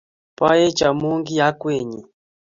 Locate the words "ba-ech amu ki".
0.39-1.35